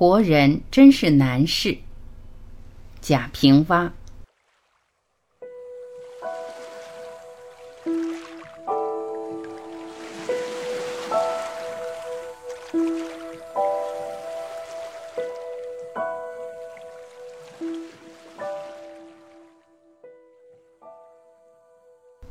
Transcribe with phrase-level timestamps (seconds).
[0.00, 1.76] 活人真是难事。
[3.02, 3.90] 贾平凹。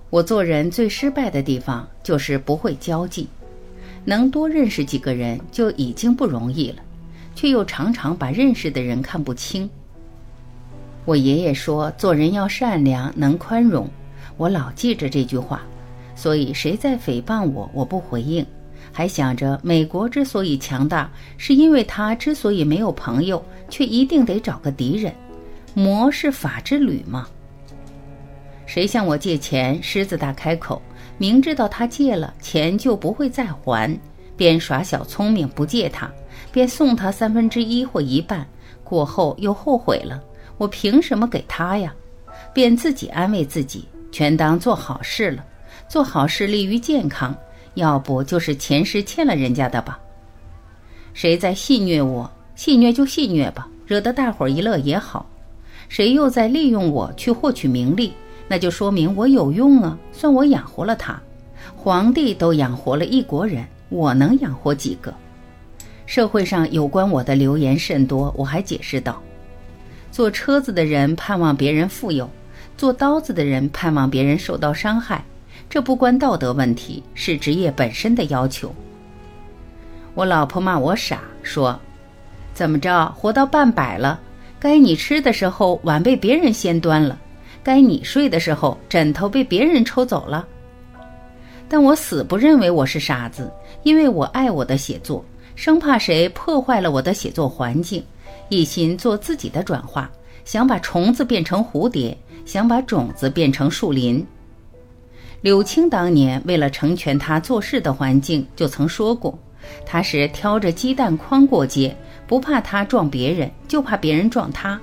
[0.09, 3.27] 我做人最失败的地方就是不会交际，
[4.05, 6.81] 能多认识几个人就已经不容易了，
[7.39, 9.69] 却又常常把认识的人看不清。
[11.05, 13.89] 我爷爷说做人要善良，能宽容，
[14.35, 15.61] 我老记着这句话，
[16.17, 18.45] 所以谁在诽谤我，我不回应，
[18.91, 25.15] 还想着美国之所以强大，是因为他之所以没有朋友，却一定得找个敌人。
[25.73, 27.25] 魔是法之旅吗？
[28.65, 30.81] 谁向我借钱，狮子大开口，
[31.17, 33.97] 明知道他借了钱就不会再还，
[34.35, 36.11] 便耍小聪明不借他，
[36.51, 38.45] 便送他三分之一或一半，
[38.83, 40.21] 过后又后悔了，
[40.57, 41.93] 我凭什么给他呀？
[42.53, 45.43] 便自己安慰自己，全当做好事了，
[45.87, 47.35] 做好事利于健康，
[47.75, 49.99] 要不就是前世欠了人家的吧。
[51.13, 55.25] 谁在戏谑我，戏谑就戏谑吧，惹得大伙儿一乐也好。
[55.87, 58.13] 谁又在利用我去获取名利？
[58.47, 61.19] 那就说明我有用啊，算我养活了他。
[61.75, 65.13] 皇帝都养活了一国人，我能养活几个？
[66.09, 69.21] 社会上有关我的流言甚多，我还解释道：
[70.11, 72.27] 坐车子的人盼望别人富有，
[72.75, 75.23] 做刀子的人盼望别人受到伤害，
[75.69, 78.73] 这不关道德问题，是职业本身的要求。
[80.15, 81.79] 我老婆骂我傻，说：
[82.55, 84.19] 怎么着，活到半百了，
[84.59, 87.19] 该你吃的时候碗被别人先端了。
[87.61, 90.47] 该你睡的时候，枕头被别人抽走了。
[91.67, 93.51] 但我死不认为我是傻子，
[93.83, 95.23] 因为我爱我的写作，
[95.59, 98.01] 生怕谁破坏了我的写作环境，
[98.47, 100.09] 一心做自己的转化，
[100.45, 104.25] 想把虫子变成蝴蝶，想把种子变成树林。
[105.41, 109.37] 柳青当年为了成全他做事的环境，就曾说过，
[109.85, 111.93] 他是挑着鸡蛋筐过街，
[112.25, 114.79] 不怕他撞别人，就怕别人撞他。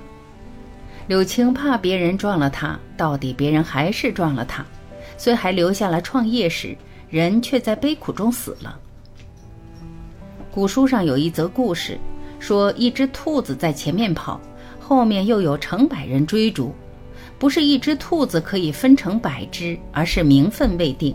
[1.07, 4.63] 柳青怕别人撞了他，到底别人还是撞了他，
[5.17, 6.77] 虽还留下了创业史，
[7.09, 8.79] 人却在悲苦中死了。
[10.57, 11.99] 古书上有一则故事，
[12.39, 14.41] 说一只兔子在前面跑，
[14.79, 16.73] 后面又有成百人追逐，
[17.37, 21.13] 不是一只兔子可以分成百只，而是名分未定。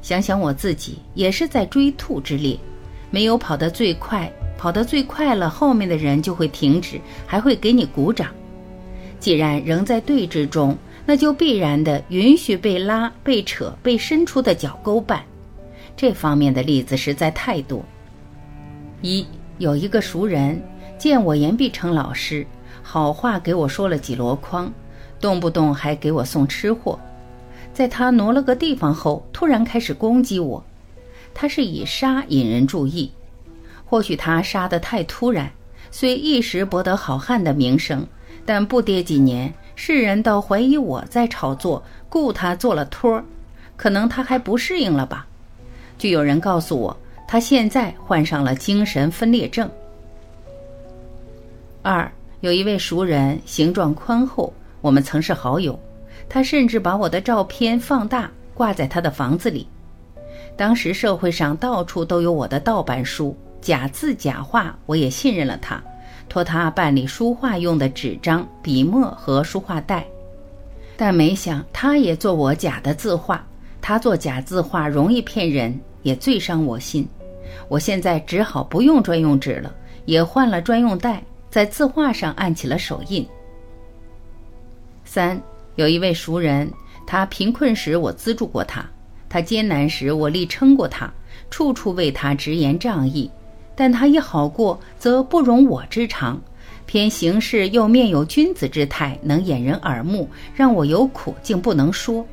[0.00, 2.58] 想想我自己，也是在追兔之列，
[3.10, 8.28] 没有跑得最快，跑得最快了，后面的人就会停止，还会给你鼓掌。
[9.18, 10.74] 既然仍在对峙中，
[11.04, 15.20] 那就必然的允许被拉、被扯、被伸出的脚勾绊。
[15.94, 17.84] 这方面的例子实在太多。
[19.02, 20.60] 一有一个熟人
[20.98, 22.46] 见我言必成老师，
[22.82, 24.70] 好话给我说了几箩筐，
[25.18, 26.98] 动不动还给我送吃货。
[27.72, 30.62] 在他挪了个地方后，突然开始攻击我。
[31.32, 33.10] 他是以杀引人注意，
[33.86, 35.50] 或许他杀得太突然，
[35.90, 38.06] 虽一时博得好汉的名声。
[38.44, 43.24] 但不跌几年，世人倒怀疑我在炒作，雇他做了托儿，
[43.76, 45.26] 可能他还不适应了吧？
[45.96, 46.96] 就有人告诉我，
[47.32, 49.70] 他现在患上了精神分裂症。
[51.80, 52.10] 二
[52.40, 55.78] 有一位熟人，形状宽厚，我们曾是好友，
[56.28, 59.64] 他甚至把我的照片放大挂在他的房子里。
[60.56, 65.80] 当时社会上到处都有我的盗版书，假字假画，我也信任了他。
[66.28, 70.04] 托他办理书画用的纸张、笔墨和书画带，
[70.96, 73.46] 但没想他也做我假的字画。
[73.80, 77.08] 他做假字画容易骗人，也最伤我心。
[77.68, 79.74] 我现在只好不用专用纸了，
[80.04, 83.26] 也换了专用袋，在字画上按起了手印。
[85.04, 85.40] 三
[85.76, 86.70] 有一位熟人，
[87.06, 88.84] 他贫困时我资助过他，
[89.28, 91.12] 他艰难时我力撑过他，
[91.50, 93.30] 处处为他直言仗义。
[93.74, 96.38] 但他一好过，则不容我之长，
[96.84, 102.26] 偏行事又面有君子之态，能掩人耳目，让我有苦竟不能说。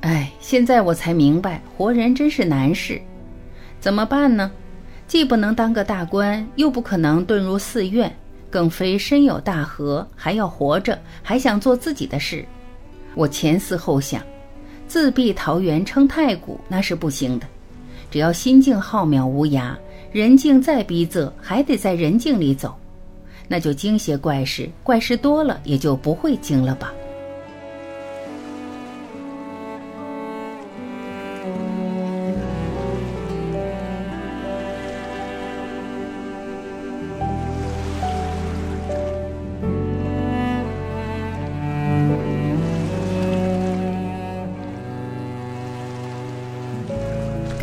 [0.00, 3.00] 哎，现在我才明白，活人真是难事，
[3.86, 4.50] 怎么办呢？
[5.06, 8.12] 既不能当个大官，又不可能遁入寺院，
[8.50, 12.44] 更非身有大河，还要活着，还想做自己的事。
[13.14, 14.20] 我前思后想，
[14.88, 17.46] 自闭桃源称太古，那是不行的。
[18.10, 19.72] 只要心境浩渺无涯。
[20.10, 22.74] 人境再逼仄，还得在人境里走，
[23.46, 26.92] 那就惊些怪事，怪事多了，也就不会惊了吧。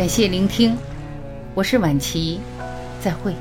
[0.03, 0.75] 感谢聆听，
[1.53, 2.41] 我是晚琪，
[3.01, 3.33] 再会。